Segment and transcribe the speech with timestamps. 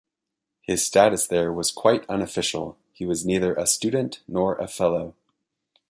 [0.63, 5.13] His status there was quite unofficial; he was neither a student nor a fellow.